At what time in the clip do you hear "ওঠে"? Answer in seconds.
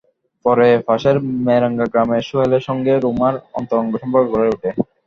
4.53-4.69